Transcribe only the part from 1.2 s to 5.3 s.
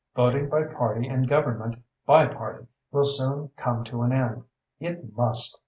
government by party will soon come to an end. It